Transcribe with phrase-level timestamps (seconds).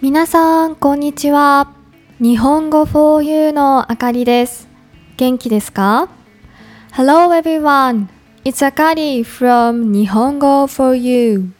[0.00, 1.72] 皆さん、こんにちは。
[2.20, 4.68] 日本語 for you のあかりです。
[5.16, 6.08] 元気ですか
[6.92, 8.06] ?Hello everyone.
[8.44, 11.50] It's Akari from 日本語 for you.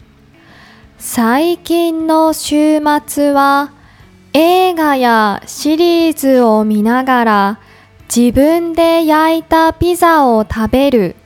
[0.99, 3.73] 最近の週末は
[4.33, 7.61] 映画やシリーズを見ながら
[8.15, 11.17] 自分で焼いたピザを食べる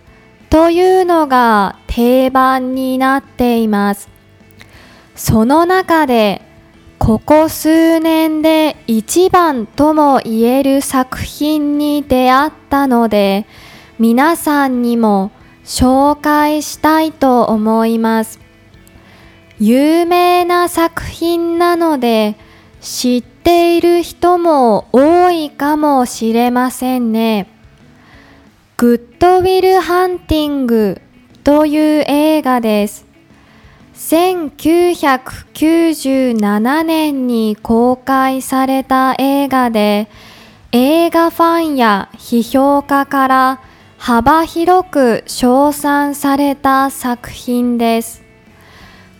[0.48, 4.08] というのが定番になっています。
[5.14, 6.50] その中で
[7.04, 13.44] ここ数年で一番とも言える作品に出会ったので
[13.98, 15.32] 皆さんにも
[15.64, 18.38] 紹介したいと思います。
[19.58, 22.36] 有名な作品なので
[22.80, 27.48] 知っている人も多いかもしれませんね。
[28.76, 31.00] グッドウィルハンティング
[31.42, 33.11] という映画です。
[33.94, 40.08] 1997年に公開された映画で
[40.72, 43.60] 映画ファンや批評家から
[43.98, 48.22] 幅広く称賛された作品です。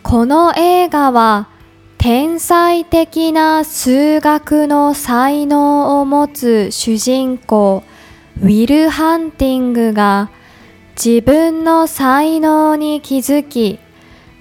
[0.03, 1.48] この映画は
[1.98, 7.84] 天才的な数学の才能を持つ主人公
[8.41, 10.31] ウィル・ハンティングが
[10.97, 13.79] 自分の才能に気づき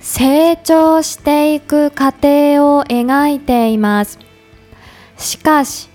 [0.02, 4.18] 成長していく過程を描いています。
[5.18, 5.90] しかし、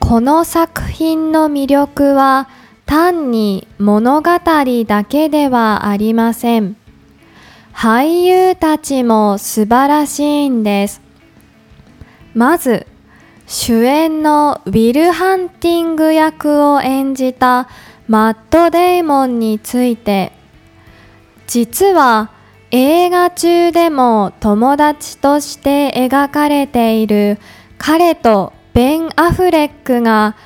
[0.00, 2.48] この作品の魅力は
[2.86, 6.76] 単に物語だけではありません。
[7.72, 11.00] 俳優たちも素晴らしいんです。
[12.34, 12.88] まず、
[13.46, 17.68] 主演のウィル・ハンティング役を演じた
[18.08, 20.32] マット・デイモンについて、
[21.46, 22.31] 実は
[22.74, 27.38] 映画中でも友達として描かれている
[27.76, 30.36] 彼とベン・アフレックが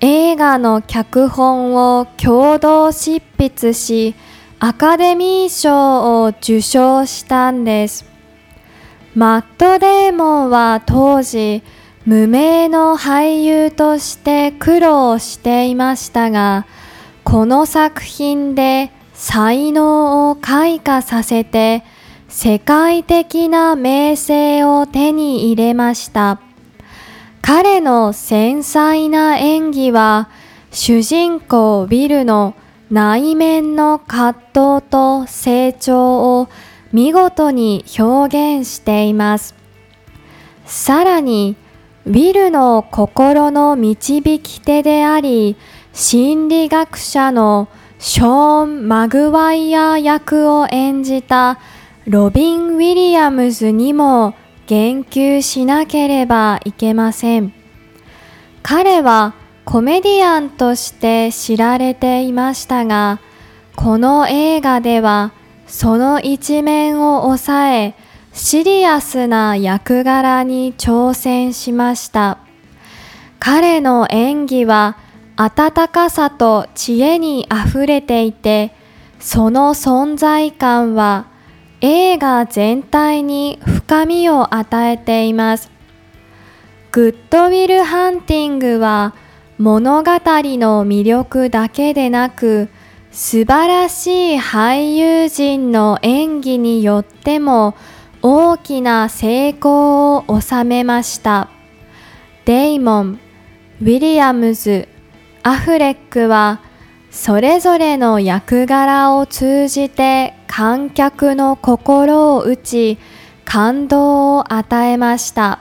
[0.00, 4.16] 映画の脚本を共同執筆し
[4.58, 8.04] アカデミー賞を受賞したんです。
[9.14, 11.62] マット・デーモンは当時
[12.04, 16.66] 無名の俳優として苦労していましたが
[17.24, 21.82] この作品で才能を開花させて
[22.28, 26.38] 世界的な名声を手に入れました。
[27.40, 30.28] 彼の繊細な演技は
[30.70, 32.54] 主人公ウィルの
[32.90, 36.48] 内面の葛藤と成長を
[36.92, 39.54] 見事に表現しています。
[40.66, 41.56] さらに
[42.04, 45.56] ウィルの心の導き手であり
[45.94, 51.58] 心理学者のショーン・マグワイア役を演じた
[52.06, 54.34] ロビン・ウィリアムズにも
[54.66, 57.52] 言及しなければいけません。
[58.62, 63.20] 彼はコメディアンとして知られていましたが、
[63.74, 65.32] この映画では
[65.66, 67.94] その一面を抑え、
[68.32, 72.38] シリアスな役柄に挑戦しました。
[73.40, 74.96] 彼の演技は
[75.36, 78.72] 温かさと知恵にあふれていて、
[79.20, 81.26] その存在感は
[81.80, 85.70] 映画全体に深みを与えています。
[86.90, 89.14] グッドウィル・ハンティングは
[89.58, 92.70] 物語の魅力だけでなく
[93.12, 97.74] 素晴らしい俳優陣の演技によっても
[98.22, 101.50] 大きな成功を収めました。
[102.46, 103.20] デイモン、
[103.82, 104.88] ウィリアムズ、
[105.46, 106.60] アフレックは
[107.12, 112.98] それぞれの役柄を通じて観客の心を打ち
[113.44, 115.60] 感動を与えました。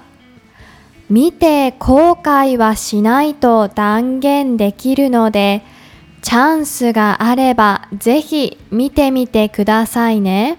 [1.08, 5.62] 見て後悔はしないと断言できるので
[6.24, 10.58] チャンスがあればぜひ見てみてくださいね。